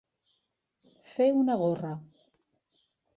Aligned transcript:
Fer 1.09 1.27
una 1.41 1.57
gorra. 1.61 1.91